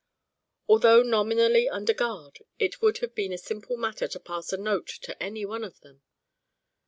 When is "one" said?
5.45-5.63